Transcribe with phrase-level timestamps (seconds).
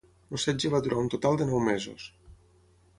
[0.35, 2.11] El setge va durar un total de nou mesos.